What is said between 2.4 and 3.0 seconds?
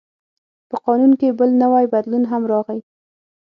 راغی.